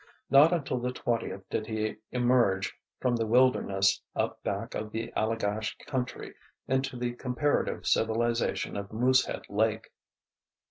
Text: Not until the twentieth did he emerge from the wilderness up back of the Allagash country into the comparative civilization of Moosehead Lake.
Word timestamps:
Not 0.31 0.51
until 0.51 0.79
the 0.79 0.91
twentieth 0.91 1.47
did 1.51 1.67
he 1.67 1.97
emerge 2.09 2.75
from 2.99 3.15
the 3.15 3.27
wilderness 3.27 4.01
up 4.15 4.41
back 4.41 4.73
of 4.73 4.89
the 4.91 5.13
Allagash 5.15 5.77
country 5.85 6.33
into 6.67 6.97
the 6.97 7.13
comparative 7.13 7.85
civilization 7.85 8.75
of 8.75 8.91
Moosehead 8.91 9.43
Lake. 9.47 9.91